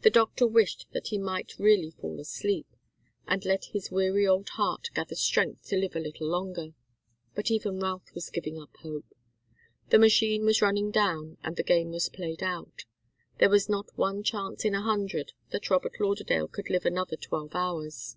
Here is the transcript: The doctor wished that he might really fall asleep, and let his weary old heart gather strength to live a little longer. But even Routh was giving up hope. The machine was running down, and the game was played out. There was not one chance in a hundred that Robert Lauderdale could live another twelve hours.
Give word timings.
The 0.00 0.08
doctor 0.08 0.46
wished 0.46 0.86
that 0.92 1.08
he 1.08 1.18
might 1.18 1.58
really 1.58 1.90
fall 1.90 2.18
asleep, 2.18 2.68
and 3.26 3.44
let 3.44 3.66
his 3.66 3.90
weary 3.90 4.26
old 4.26 4.48
heart 4.48 4.88
gather 4.94 5.14
strength 5.14 5.66
to 5.66 5.76
live 5.76 5.94
a 5.94 6.00
little 6.00 6.26
longer. 6.26 6.68
But 7.34 7.50
even 7.50 7.78
Routh 7.78 8.14
was 8.14 8.30
giving 8.30 8.58
up 8.58 8.74
hope. 8.78 9.04
The 9.90 9.98
machine 9.98 10.46
was 10.46 10.62
running 10.62 10.90
down, 10.90 11.36
and 11.44 11.56
the 11.56 11.62
game 11.62 11.90
was 11.90 12.08
played 12.08 12.42
out. 12.42 12.86
There 13.40 13.50
was 13.50 13.68
not 13.68 13.90
one 13.98 14.22
chance 14.22 14.64
in 14.64 14.74
a 14.74 14.80
hundred 14.80 15.34
that 15.50 15.68
Robert 15.68 16.00
Lauderdale 16.00 16.48
could 16.48 16.70
live 16.70 16.86
another 16.86 17.16
twelve 17.18 17.54
hours. 17.54 18.16